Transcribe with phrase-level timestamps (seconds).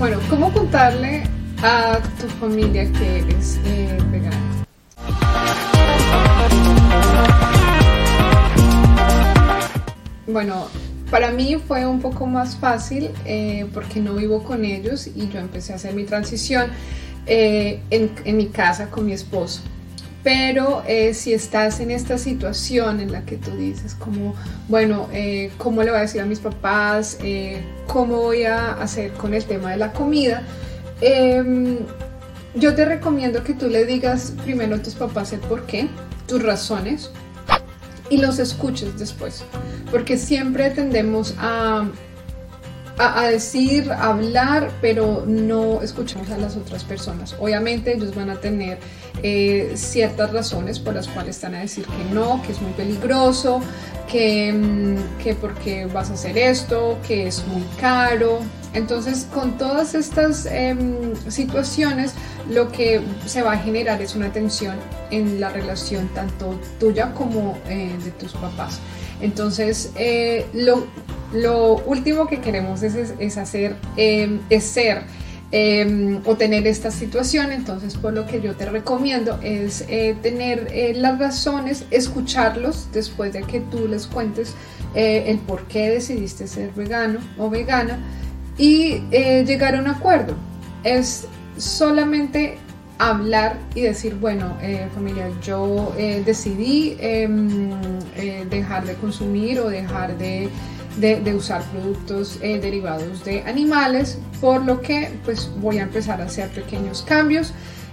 [0.00, 1.24] Bueno, ¿cómo contarle
[1.62, 4.64] a tu familia que eres eh, vegano?
[10.26, 10.68] Bueno,
[11.10, 15.38] para mí fue un poco más fácil eh, porque no vivo con ellos y yo
[15.38, 16.70] empecé a hacer mi transición
[17.26, 19.60] eh, en, en, mi casa con mi esposo.
[20.22, 24.34] Pero eh, si estás en esta situación en la que tú dices como,
[24.68, 27.18] bueno, eh, ¿cómo le voy a decir a mis papás?
[27.22, 30.42] Eh, ¿Cómo voy a hacer con el tema de la comida?
[31.00, 31.78] Em,
[32.54, 35.88] yo te recomiendo que tú le digas primero a tus papás el por qué,
[36.26, 37.10] tus razones,
[38.10, 39.42] y los escuches después.
[39.90, 41.86] Porque siempre tendemos a
[43.00, 47.34] a, decir, a hablar, pero no escuchamos a las otras personas.
[47.38, 48.78] Obviamente ellos van a tener
[49.22, 53.60] eh, ciertas razones por las cuales están a decir que no, que es muy peligroso,
[54.06, 58.40] que, mm, que porque vas a hacer esto, que es muy caro.
[58.74, 62.12] Entonces, con todas estas em, situaciones,
[62.48, 64.76] lo que se va a generar es una tensión
[65.10, 68.78] en la relación tanto tuya como eh, de tus papás.
[69.20, 70.86] Entonces, eh, lo,
[71.32, 75.02] lo último que queremos es, hacer, em, es ser
[75.52, 77.52] em, o tener esta situación.
[77.52, 83.32] Entonces, por lo que yo te recomiendo es eh, tener eh, las razones, escucharlos después
[83.32, 84.54] de que tú les cuentes
[84.94, 87.98] eh, el por qué decidiste ser vegano o vegana
[88.58, 90.34] y llegar a un acuerdo.
[90.84, 92.58] Es solamente
[92.98, 94.54] hablar y decir, bueno,
[94.94, 95.94] familia, yo
[96.26, 97.70] decidí em,
[98.50, 100.50] dejar de consumir o dejar de
[100.98, 106.24] de, usar productos eh, derivados de animales, por lo que pues voy a empezar a
[106.24, 107.52] hacer pequeños cambios.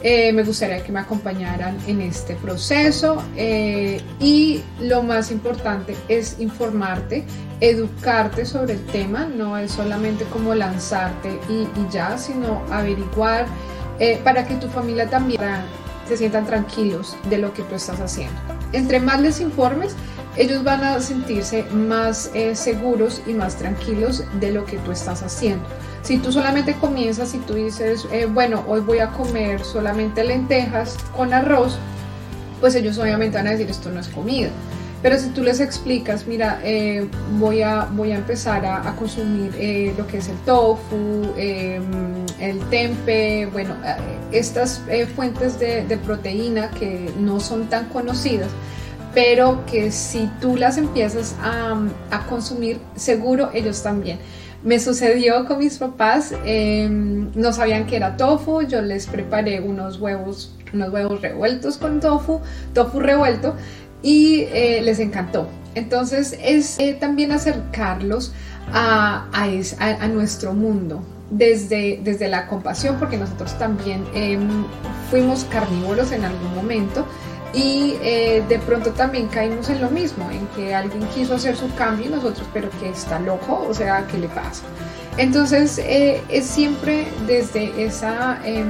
[0.00, 6.36] Eh, me gustaría que me acompañaran en este proceso eh, y lo más importante es
[6.38, 7.24] informarte,
[7.60, 13.46] educarte sobre el tema, no es solamente como lanzarte y, ya, sino averiguar
[14.22, 15.40] para que tu familia también
[16.06, 18.40] se sientan tranquilos de lo que tú estás haciendo.
[18.72, 19.96] Entre más les informes,
[20.38, 25.22] ellos van a sentirse más eh, seguros y más tranquilos de lo que tú estás
[25.22, 25.64] haciendo.
[26.02, 30.96] Si tú solamente comienzas y tú dices, eh, bueno, hoy voy a comer solamente lentejas
[31.16, 31.76] con arroz,
[32.60, 34.50] pues ellos obviamente van a decir, esto no es comida.
[35.02, 39.52] Pero si tú les explicas, mira, eh, voy, a, voy a empezar a, consumir
[39.96, 41.82] lo que es el tofu, em,
[42.40, 43.76] el tempe, bueno,
[44.32, 44.80] estas
[45.14, 48.50] fuentes de, de proteína que no son tan conocidas,
[49.14, 51.76] pero que si tú las empiezas a,
[52.28, 54.18] consumir, seguro ellos también.
[54.62, 60.00] Me sucedió con mis papás, em, no sabían que era tofu, yo les preparé unos
[60.00, 62.40] huevos, unos huevos revueltos con tofu,
[62.74, 63.54] tofu revuelto,
[64.02, 65.48] y eh, les encantó.
[65.74, 68.32] Entonces es eh, también acercarlos
[68.72, 69.26] a,
[70.12, 74.64] nuestro mundo, desde, desde la compasión, porque nosotros también em,
[75.10, 77.06] fuimos carnívoros en algún momento
[77.54, 81.72] y eh, de pronto también caímos en lo mismo, en que alguien quiso hacer su
[81.74, 84.62] cambio y nosotros, pero que está loco, o sea, ¿qué le pasa?
[85.16, 88.66] Entonces eh, es siempre desde esa em,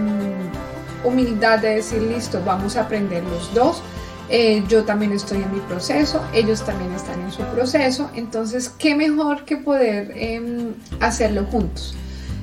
[1.04, 3.82] humildad de decir, listo, vamos a aprender los dos.
[4.30, 8.94] Eh, yo también estoy en mi proceso, ellos también están en su proceso, entonces, ¿qué
[8.94, 11.94] mejor que poder em, hacerlo juntos?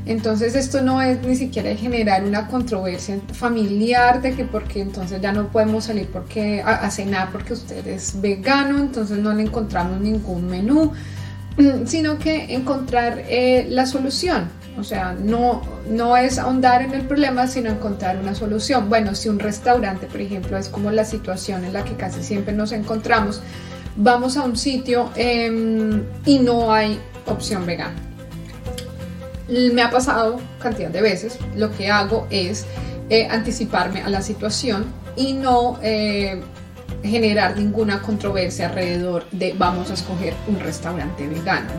[0.05, 5.31] Entonces esto no es ni siquiera generar una controversia familiar de que porque entonces ya
[5.31, 10.47] no podemos salir porque a, cenar porque usted es vegano, entonces no le encontramos ningún
[10.47, 10.91] menú,
[11.85, 14.47] sino que encontrar eh, la solución.
[14.77, 18.89] O sea, no, no es ahondar en el problema, sino encontrar una solución.
[18.89, 22.53] Bueno, si un restaurante, por ejemplo, es como la situación en la que casi siempre
[22.53, 23.41] nos encontramos,
[23.95, 28.04] vamos a un sitio em, y no hay opción vegana
[29.47, 32.65] me ha pasado cantidad de veces, lo que hago es
[33.09, 34.85] eh, anticiparme a la situación
[35.15, 36.41] y no eh,
[37.03, 41.71] generar ninguna controversia alrededor de vamos a escoger un restaurante vegano.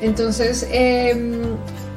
[0.00, 1.42] Entonces, em,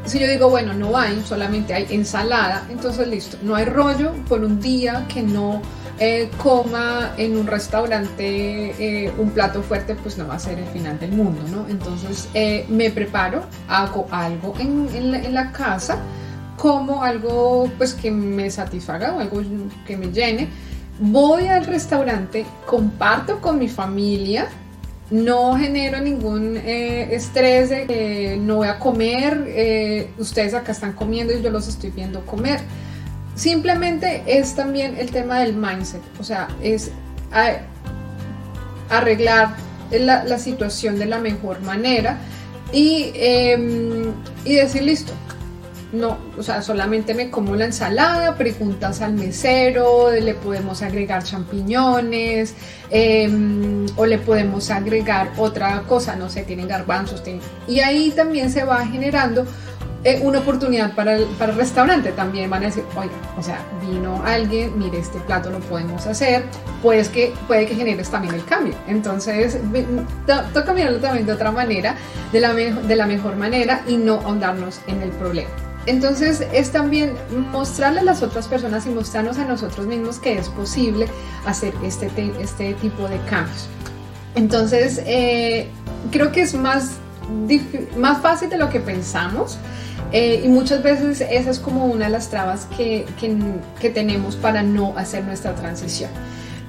[0.06, 4.44] si yo digo, bueno, no hay, solamente hay ensalada, entonces listo, no hay rollo por
[4.44, 5.62] un día que no
[6.00, 10.68] eh, coma en un restaurante eh, un plato fuerte, pues no va a ser el
[10.68, 11.68] final del mundo, ¿no?
[11.68, 15.98] Entonces eh, me preparo, hago algo en, la, casa,
[16.56, 19.42] como algo pues que me satisfaga o algo
[19.88, 20.50] que me llene.
[21.00, 24.50] Voy al restaurante, comparto con mi familia,
[25.10, 31.42] no genero ningún estrés de que no voy a comer, ustedes acá están comiendo y
[31.42, 32.60] yo los estoy viendo comer.
[33.38, 36.90] Simplemente es también el tema del mindset, o sea, es
[38.90, 39.56] arreglar
[39.92, 42.18] la, situación de la mejor manera
[42.74, 44.12] y, em,
[44.44, 45.14] y decir, listo,
[45.92, 52.56] no, o sea, solamente me como la ensalada, preguntas al mesero, le podemos agregar champiñones
[52.90, 57.22] em, o le podemos agregar otra cosa, no sé, tienen garbanzos,
[57.68, 59.46] y ahí también se va generando
[60.08, 63.60] eh, una oportunidad para el, para el restaurante también van a decir, oiga, o sea,
[63.86, 66.46] vino alguien, mire, este plato lo podemos hacer,
[66.82, 68.74] pues que puede que generes también el cambio.
[68.88, 69.58] Entonces,
[70.54, 71.98] toca mirarlo también de otra manera,
[72.32, 75.50] de la, de la mejor manera y no ahondarnos en el problema.
[75.88, 77.14] Entonces es también
[77.52, 81.10] mostrarle a las otras personas y mostrarnos a nosotros mismos que es posible
[81.46, 83.68] hacer este, este tipo de cambios.
[84.36, 85.70] Entonces eh,
[86.12, 86.92] creo que es más,
[87.98, 89.58] más fácil de lo que pensamos.
[90.12, 93.06] Eh, y muchas veces esa es como una de las trabas que,
[93.80, 96.10] que tenemos para no hacer nuestra transición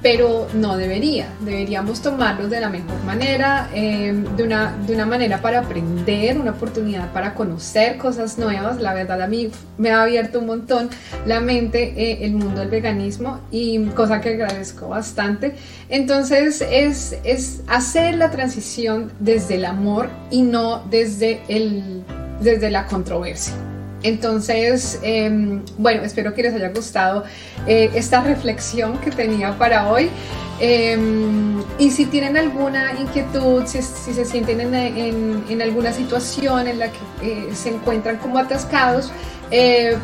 [0.02, 1.28] pero no debería.
[1.40, 6.52] Deberíamos tomarlos de la mejor manera, eh, de, una, de una manera para aprender, una
[6.52, 8.80] oportunidad para conocer cosas nuevas.
[8.80, 10.90] La verdad a mí me ha abierto un montón
[11.26, 15.54] la mente eh, el mundo del veganismo y cosa que agradezco bastante.
[15.88, 22.04] Entonces es, es hacer la transición desde el amor y no desde, el,
[22.40, 23.54] desde la controversia.
[24.02, 27.24] Entonces, em, bueno, espero que les haya gustado
[27.66, 30.10] eh, esta reflexión que tenía para hoy.
[30.60, 36.98] Em, y si tienen alguna inquietud, si, se sienten en, alguna situación en la que
[37.22, 39.12] eh, se encuentran como atascados,
[39.50, 39.96] eh,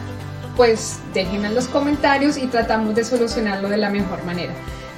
[0.56, 4.52] pues déjenme en los comentarios y tratamos de solucionarlo de la mejor manera.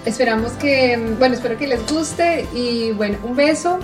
[0.05, 3.79] Esperamos que, bueno, espero que les guste y bueno, un beso.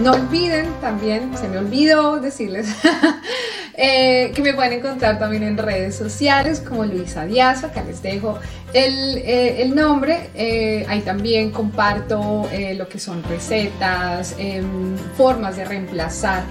[0.00, 2.68] No olviden también, se me olvidó decirles
[3.74, 8.38] Eh, que me pueden encontrar también en redes sociales como Luisa Díaz, acá les dejo
[8.74, 16.44] el, eh, nombre, eh, ahí también comparto lo que son recetas, em, formas de reemplazar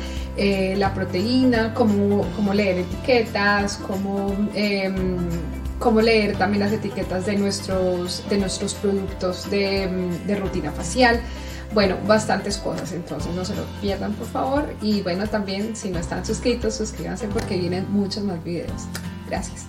[0.76, 5.18] la proteína, cómo, leer etiquetas, cómo em,
[5.78, 9.90] cómo leer también las etiquetas de nuestros, de nuestros productos de,
[10.26, 11.20] de rutina facial
[11.74, 16.00] bueno, bastantes cosas, entonces no se lo pierdan por favor y bueno, también si no
[16.00, 18.84] están suscritos, suscríbanse porque vienen muchos más videos.
[19.28, 19.66] Gracias.